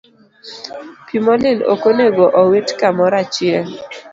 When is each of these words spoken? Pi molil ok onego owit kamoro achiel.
Pi 1.05 1.15
molil 1.25 1.59
ok 1.73 1.81
onego 1.91 2.25
owit 2.41 2.67
kamoro 2.79 3.15
achiel. 3.23 3.67